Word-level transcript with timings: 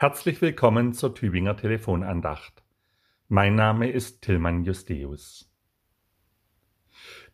Herzlich 0.00 0.40
willkommen 0.40 0.92
zur 0.92 1.12
Tübinger 1.12 1.56
Telefonandacht. 1.56 2.62
Mein 3.26 3.56
Name 3.56 3.90
ist 3.90 4.22
Tillmann 4.22 4.62
Justeus. 4.62 5.52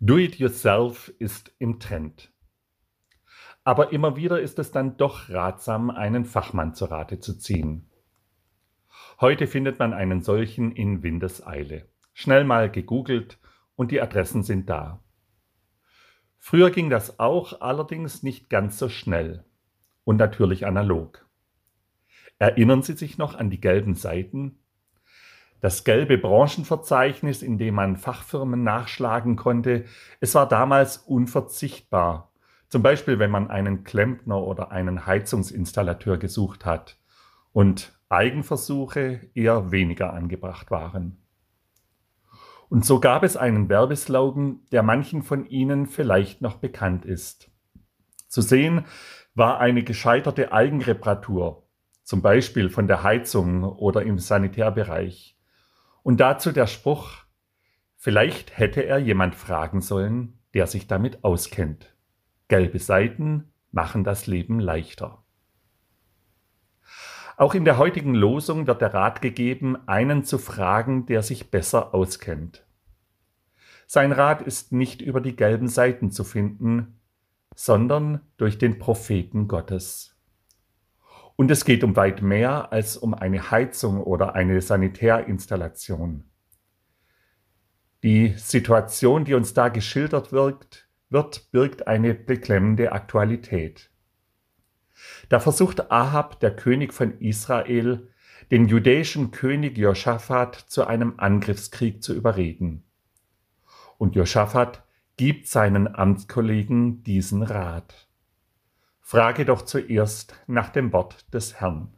Do 0.01 0.17
it 0.17 0.37
yourself 0.37 1.13
ist 1.19 1.55
im 1.59 1.79
Trend. 1.79 2.33
Aber 3.65 3.93
immer 3.93 4.17
wieder 4.17 4.41
ist 4.41 4.59
es 4.59 4.71
dann 4.71 4.97
doch 4.97 5.29
ratsam, 5.29 5.91
einen 5.91 6.25
Fachmann 6.25 6.73
zu 6.73 6.87
Rate 6.87 7.21
zu 7.21 7.37
ziehen. 7.37 7.91
Heute 9.21 9.47
findet 9.47 9.79
man 9.79 9.93
einen 9.93 10.23
solchen 10.23 10.73
in 10.73 11.03
Windeseile. 11.03 11.87
Schnell 12.15 12.45
mal 12.45 12.71
gegoogelt 12.71 13.39
und 13.77 13.91
die 13.91 14.01
Adressen 14.01 14.43
sind 14.43 14.71
da. 14.71 15.05
Früher 16.39 16.71
ging 16.71 16.89
das 16.89 17.19
auch, 17.19 17.61
allerdings 17.61 18.23
nicht 18.23 18.49
ganz 18.49 18.79
so 18.79 18.89
schnell 18.89 19.45
und 20.05 20.17
natürlich 20.17 20.65
analog. 20.65 21.25
Erinnern 22.39 22.83
Sie 22.83 22.95
sich 22.95 23.19
noch 23.19 23.35
an 23.35 23.51
die 23.51 23.61
gelben 23.61 23.95
Seiten? 23.95 24.59
Das 25.61 25.85
gelbe 25.85 26.19
Branchenverzeichnis, 26.19 27.43
in 27.43 27.57
dem 27.57 27.77
man 27.77 27.97
Fachfirmen 27.97 28.63
nachschlagen 28.63 29.37
konnte, 29.37 29.85
es 30.21 30.35
war 30.35 30.47
damals 30.47 30.99
unverzichtbar. 30.99 32.33
Zum 32.69 32.83
Beispiel, 32.83 33.19
wenn 33.19 33.31
man 33.31 33.51
einen 33.51 33.85
Klempner 33.85 34.43
oder 34.43 34.73
einen 34.73 35.07
Heizungsinstallateur 35.07 36.19
gesucht 36.19 36.65
hat 36.67 36.99
und 37.53 37.99
Eigenversuche 38.09 39.31
eher 39.35 39.71
weniger 39.71 40.13
angebracht 40.13 40.71
waren. 40.71 41.25
Und 42.69 42.85
so 42.85 43.01
gab 43.01 43.23
es 43.23 43.37
einen 43.37 43.69
Werbeslogan, 43.69 44.61
der 44.73 44.83
manchen 44.83 45.23
von 45.23 45.47
Ihnen 45.47 45.87
vielleicht 45.87 46.43
noch 46.43 46.57
bekannt 46.57 47.05
ist. 47.05 47.51
Zu 48.29 48.43
sehen 48.43 48.85
war 49.35 49.61
eine 49.61 49.83
gescheiterte 49.85 50.53
Eigenreparatur, 50.53 51.64
zum 52.05 52.23
Beispiel 52.23 52.69
von 52.69 52.87
der 52.87 53.03
Heizung 53.03 53.65
oder 53.65 54.03
im 54.03 54.19
Sanitärbereich. 54.19 55.37
Und 56.03 56.21
dazu 56.21 56.53
der 56.53 56.67
Spruch, 56.67 57.25
vielleicht 57.97 58.57
hätte 58.57 58.85
er 58.85 58.99
jemand 58.99 59.35
fragen 59.35 59.81
sollen, 59.81 60.39
der 60.53 60.67
sich 60.67 60.87
damit 60.87 61.25
auskennt. 61.25 61.97
Gelbe 62.49 62.79
Seiten 62.79 63.53
machen 63.73 64.05
das 64.05 64.27
Leben 64.27 64.61
leichter. 64.61 65.25
Auch 67.37 67.55
in 67.55 67.65
der 67.65 67.79
heutigen 67.79 68.15
Losung 68.15 68.69
wird 68.69 68.81
der 68.81 68.95
Rat 68.95 69.21
gegeben, 69.21 69.77
einen 69.89 70.23
zu 70.23 70.39
fragen, 70.39 71.07
der 71.07 71.23
sich 71.23 71.51
besser 71.51 71.93
auskennt. 71.93 72.65
Sein 73.87 74.13
Rat 74.13 74.43
ist 74.43 74.73
nicht 74.73 75.03
über 75.03 75.21
die 75.21 75.35
gelben 75.35 75.69
Seiten 75.69 76.11
zu 76.11 76.23
finden, 76.23 77.01
sondern 77.57 78.21
durch 78.37 78.59
den 78.59 78.79
Propheten 78.79 79.49
Gottes. 79.49 80.14
Und 81.37 81.51
es 81.51 81.65
geht 81.65 81.83
um 81.83 81.97
weit 81.97 82.23
mehr 82.23 82.73
als 82.73 82.97
um 82.97 83.15
eine 83.15 83.51
Heizung 83.51 84.01
oder 84.01 84.35
eine 84.35 84.61
Sanitärinstallation. 84.61 86.25
Die 88.03 88.35
Situation, 88.37 89.25
die 89.25 89.35
uns 89.35 89.55
da 89.55 89.69
geschildert 89.69 90.31
wird, 90.31 90.89
wird, 91.11 91.51
birgt 91.51 91.87
eine 91.87 92.15
beklemmende 92.15 92.93
Aktualität. 92.93 93.91
Da 95.29 95.41
versucht 95.41 95.91
Ahab, 95.91 96.39
der 96.41 96.55
König 96.55 96.93
von 96.93 97.19
Israel, 97.21 98.11
den 98.51 98.69
jüdischen 98.69 99.31
König 99.31 99.79
Josaphat 99.79 100.55
zu 100.55 100.87
einem 100.87 101.15
Angriffskrieg 101.17 102.03
zu 102.03 102.15
überreden. 102.15 102.85
Und 103.99 104.17
Josaphat 104.17 104.85
gibt 105.17 105.49
seinen 105.49 105.93
Amtskollegen 105.93 107.03
diesen 107.03 107.43
Rat. 107.43 108.04
Frage 109.07 109.45
doch 109.45 109.61
zuerst 109.61 110.35
nach 110.47 110.71
dem 110.71 110.91
Wort 110.95 111.27
des 111.35 111.61
Herrn. 111.61 111.93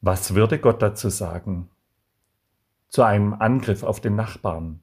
Was 0.00 0.34
würde 0.34 0.58
Gott 0.58 0.82
dazu 0.82 1.10
sagen? 1.10 1.70
Zu 2.88 3.04
einem 3.04 3.34
Angriff 3.34 3.84
auf 3.84 4.00
den 4.00 4.16
Nachbarn. 4.16 4.80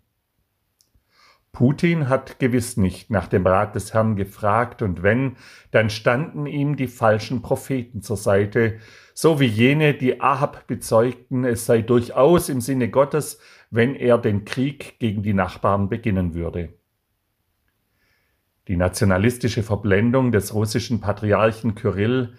Putin 1.52 2.08
hat 2.08 2.40
gewiss 2.40 2.78
nicht 2.78 3.09
nach 3.09 3.28
dem 3.28 3.46
Rat 3.46 3.75
des 3.75 3.94
Herrn 3.94 4.16
gefragt, 4.16 4.81
und 4.81 5.03
wenn, 5.03 5.35
dann 5.72 5.90
standen 5.90 6.46
ihm 6.46 6.78
die 6.78 6.88
falschen 6.88 7.41
Propheten 7.41 8.02
zur 8.02 8.18
Seite, 8.18 8.80
so 9.14 9.41
wie 9.41 9.46
jene, 9.46 9.94
die 9.94 10.22
Ahab 10.22 10.68
bezeugten, 10.68 11.44
es 11.44 11.66
sei 11.66 11.81
durchaus 11.81 12.47
im 12.47 12.62
Sinne 12.62 12.90
Gottes, 12.90 13.40
wenn 13.72 13.94
er 13.94 14.19
den 14.19 14.46
Krieg 14.46 15.00
gegen 15.00 15.22
die 15.22 15.34
Nachbarn 15.34 15.90
beginnen 15.90 16.34
würde. 16.34 16.74
Die 18.68 18.78
nationalistische 18.78 19.62
Verblendung 19.62 20.31
des 20.31 20.53
russischen 20.53 21.00
Patriarchen 21.00 21.76
Kyrill, 21.76 22.36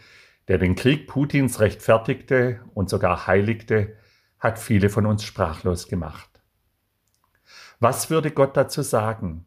der 0.49 0.59
den 0.59 0.75
Krieg 0.75 1.07
Putins 1.07 1.61
rechtfertigte 1.61 2.61
und 2.75 2.89
sogar 2.91 3.27
heiligte, 3.27 3.97
hat 4.39 4.59
viele 4.59 4.89
von 4.89 5.07
uns 5.07 5.25
sprachlos 5.25 5.89
gemacht. 5.89 6.29
Was 7.79 8.11
würde 8.11 8.31
Gott 8.31 8.57
dazu 8.57 8.83
sagen? 8.83 9.47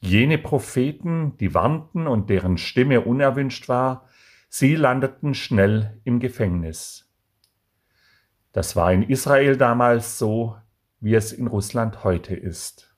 Jene 0.00 0.38
Propheten, 0.38 1.36
die 1.38 1.54
warnten 1.54 2.06
und 2.06 2.30
deren 2.30 2.58
Stimme 2.58 3.02
unerwünscht 3.02 3.68
war, 3.68 4.08
sie 4.48 4.74
landeten 4.74 5.34
schnell 5.34 6.00
im 6.04 6.20
Gefängnis. 6.20 7.10
Das 8.52 8.76
war 8.76 8.92
in 8.92 9.02
Israel 9.02 9.56
damals 9.56 10.18
so, 10.18 10.56
wie 11.00 11.14
es 11.14 11.32
in 11.32 11.46
Russland 11.46 12.04
heute 12.04 12.34
ist. 12.34 12.93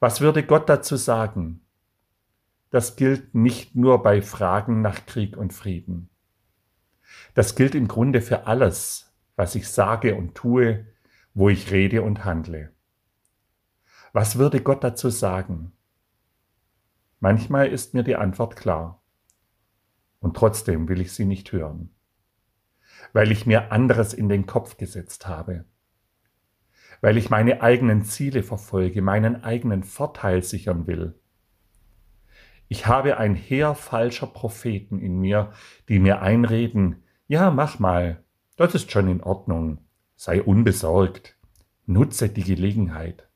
Was 0.00 0.20
würde 0.20 0.44
Gott 0.44 0.68
dazu 0.68 0.96
sagen? 0.96 1.60
Das 2.70 2.96
gilt 2.96 3.34
nicht 3.34 3.74
nur 3.74 4.02
bei 4.02 4.22
Fragen 4.22 4.80
nach 4.80 5.06
Krieg 5.06 5.36
und 5.36 5.52
Frieden. 5.52 6.10
Das 7.34 7.56
gilt 7.56 7.74
im 7.74 7.88
Grunde 7.88 8.20
für 8.20 8.46
alles, 8.46 9.12
was 9.34 9.54
ich 9.54 9.68
sage 9.68 10.14
und 10.14 10.34
tue, 10.34 10.86
wo 11.34 11.48
ich 11.48 11.70
rede 11.72 12.02
und 12.02 12.24
handle. 12.24 12.72
Was 14.12 14.38
würde 14.38 14.60
Gott 14.60 14.84
dazu 14.84 15.10
sagen? 15.10 15.72
Manchmal 17.20 17.68
ist 17.68 17.94
mir 17.94 18.04
die 18.04 18.16
Antwort 18.16 18.54
klar. 18.54 19.02
Und 20.20 20.36
trotzdem 20.36 20.88
will 20.88 21.00
ich 21.00 21.12
sie 21.12 21.24
nicht 21.24 21.52
hören, 21.52 21.94
weil 23.12 23.32
ich 23.32 23.46
mir 23.46 23.72
anderes 23.72 24.12
in 24.12 24.28
den 24.28 24.46
Kopf 24.46 24.76
gesetzt 24.76 25.26
habe 25.26 25.64
weil 27.00 27.16
ich 27.16 27.30
meine 27.30 27.62
eigenen 27.62 28.04
Ziele 28.04 28.42
verfolge, 28.42 29.02
meinen 29.02 29.44
eigenen 29.44 29.82
Vorteil 29.82 30.42
sichern 30.42 30.86
will. 30.86 31.14
Ich 32.68 32.86
habe 32.86 33.16
ein 33.16 33.34
Heer 33.34 33.74
falscher 33.74 34.26
Propheten 34.26 34.98
in 34.98 35.18
mir, 35.18 35.52
die 35.88 35.98
mir 35.98 36.20
einreden, 36.20 37.02
ja, 37.26 37.50
mach 37.50 37.78
mal, 37.78 38.22
das 38.56 38.74
ist 38.74 38.90
schon 38.90 39.08
in 39.08 39.22
Ordnung, 39.22 39.78
sei 40.16 40.42
unbesorgt, 40.42 41.36
nutze 41.86 42.28
die 42.28 42.44
Gelegenheit. 42.44 43.28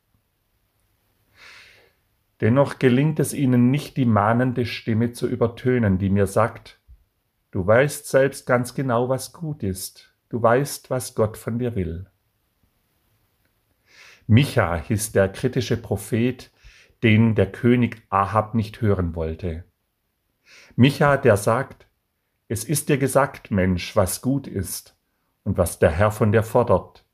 Dennoch 2.43 2.79
gelingt 2.79 3.21
es 3.21 3.33
ihnen 3.33 3.71
nicht, 3.71 3.97
die 3.97 4.05
mahnende 4.05 4.67
Stimme 4.67 5.13
zu 5.13 5.29
übertönen, 5.29 5.99
die 5.99 6.11
mir 6.11 6.27
sagt, 6.27 6.81
du 7.53 7.65
weißt 7.65 8.09
selbst 8.09 8.47
ganz 8.47 8.75
genau, 8.75 9.09
was 9.09 9.33
gut 9.33 9.63
ist, 9.63 10.13
du 10.29 10.43
weißt, 10.43 10.91
was 10.91 11.15
Gott 11.15 11.37
von 11.37 11.59
dir 11.59 11.77
will. 11.77 12.12
Micha 14.27 14.77
hieß 14.77 15.13
der 15.13 15.29
kritische 15.29 15.77
Prophet, 15.77 16.51
den 17.03 17.35
der 17.35 17.51
König 17.51 18.03
Ahab 18.09 18.55
nicht 18.55 18.81
hören 18.81 19.15
wollte. 19.15 19.65
Micha, 20.77 21.17
der 21.17 21.37
sagt, 21.37 21.89
es 22.49 22.65
ist 22.65 22.89
dir 22.89 22.99
gesagt, 22.99 23.51
Mensch, 23.51 23.97
was 23.97 24.21
gut 24.21 24.47
ist 24.47 24.97
und 25.43 25.59
was 25.59 25.79
der 25.79 25.91
Herr 25.91 26.11
von 26.11 26.33
dir 26.33 26.43
fordert. 26.43 27.05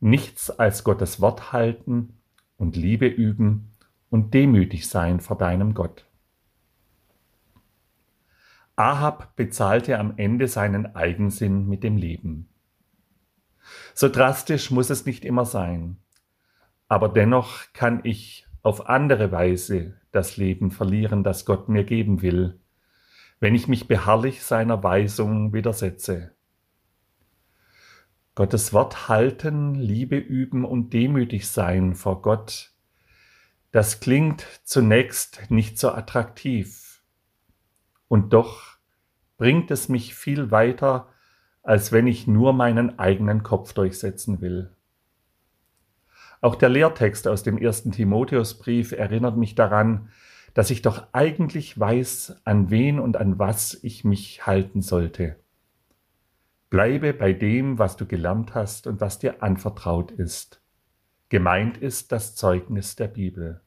Nichts 0.00 0.50
als 0.50 0.84
Gottes 0.84 1.20
Wort 1.20 1.52
halten 1.52 2.18
und 2.56 2.76
Liebe 2.76 3.06
üben 3.06 3.70
und 4.10 4.34
demütig 4.34 4.88
sein 4.88 5.20
vor 5.20 5.38
deinem 5.38 5.74
Gott. 5.74 6.06
Ahab 8.76 9.36
bezahlte 9.36 9.98
am 9.98 10.14
Ende 10.16 10.48
seinen 10.48 10.94
Eigensinn 10.94 11.68
mit 11.68 11.84
dem 11.84 11.96
Leben. 11.96 12.48
So 13.94 14.08
drastisch 14.08 14.70
muss 14.70 14.90
es 14.90 15.06
nicht 15.06 15.24
immer 15.24 15.46
sein 15.46 15.98
aber 16.88 17.08
dennoch 17.08 17.72
kann 17.72 18.00
ich 18.04 18.46
auf 18.62 18.88
andere 18.88 19.32
Weise 19.32 20.00
das 20.12 20.36
Leben 20.36 20.70
verlieren, 20.70 21.24
das 21.24 21.44
Gott 21.44 21.68
mir 21.68 21.84
geben 21.84 22.22
will, 22.22 22.60
wenn 23.40 23.54
ich 23.54 23.68
mich 23.68 23.88
beharrlich 23.88 24.42
seiner 24.42 24.82
Weisung 24.82 25.52
widersetze. 25.52 26.32
Gottes 28.34 28.72
Wort 28.72 29.08
halten, 29.08 29.74
Liebe 29.74 30.16
üben 30.16 30.64
und 30.64 30.92
demütig 30.92 31.48
sein 31.48 31.94
vor 31.94 32.22
Gott, 32.22 32.72
das 33.70 34.00
klingt 34.00 34.46
zunächst 34.64 35.50
nicht 35.50 35.78
so 35.78 35.90
attraktiv. 35.90 37.02
Und 38.08 38.32
doch 38.32 38.76
bringt 39.36 39.70
es 39.70 39.88
mich 39.88 40.14
viel 40.14 40.50
weiter, 40.50 41.08
als 41.62 41.90
wenn 41.90 42.06
ich 42.06 42.26
nur 42.26 42.52
meinen 42.52 42.98
eigenen 42.98 43.42
Kopf 43.42 43.72
durchsetzen 43.72 44.40
will. 44.40 44.70
Auch 46.44 46.56
der 46.56 46.68
Lehrtext 46.68 47.26
aus 47.26 47.42
dem 47.42 47.56
ersten 47.56 47.90
Timotheusbrief 47.90 48.92
erinnert 48.92 49.38
mich 49.38 49.54
daran, 49.54 50.10
dass 50.52 50.68
ich 50.68 50.82
doch 50.82 51.06
eigentlich 51.12 51.80
weiß, 51.80 52.42
an 52.44 52.68
wen 52.68 53.00
und 53.00 53.16
an 53.16 53.38
was 53.38 53.82
ich 53.82 54.04
mich 54.04 54.46
halten 54.46 54.82
sollte. 54.82 55.36
Bleibe 56.68 57.14
bei 57.14 57.32
dem, 57.32 57.78
was 57.78 57.96
du 57.96 58.04
gelernt 58.04 58.54
hast 58.54 58.86
und 58.86 59.00
was 59.00 59.18
dir 59.18 59.42
anvertraut 59.42 60.10
ist. 60.10 60.60
Gemeint 61.30 61.78
ist 61.78 62.12
das 62.12 62.34
Zeugnis 62.34 62.94
der 62.94 63.08
Bibel. 63.08 63.62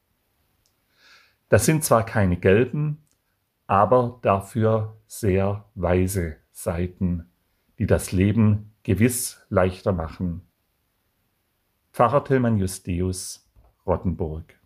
Das 1.50 1.66
sind 1.66 1.84
zwar 1.84 2.06
keine 2.06 2.38
gelben, 2.38 3.08
aber 3.66 4.20
dafür 4.22 5.02
sehr 5.08 5.66
weise 5.74 6.36
Seiten, 6.52 7.32
die 7.80 7.88
das 7.88 8.12
Leben 8.12 8.76
gewiss 8.84 9.44
leichter 9.50 9.94
machen. 9.94 10.47
Pfarrer 11.98 12.24
Tillmann 12.26 12.60
Justeus, 12.60 13.44
Rottenburg. 13.88 14.57